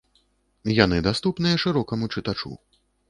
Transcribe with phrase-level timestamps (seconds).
[0.77, 2.51] Яны даступныя шырокаму чытачу.